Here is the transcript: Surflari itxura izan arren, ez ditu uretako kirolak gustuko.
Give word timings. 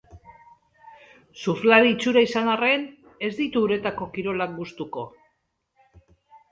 Surflari 1.41 1.93
itxura 1.97 2.23
izan 2.29 2.51
arren, 2.55 2.89
ez 3.29 3.33
ditu 3.43 3.65
uretako 3.69 4.11
kirolak 4.19 4.61
gustuko. 4.65 5.07